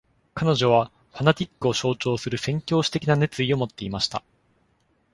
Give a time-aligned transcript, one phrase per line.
[0.33, 4.23] 彼女はファナティックを象徴する宣教師的な熱意を持っていました。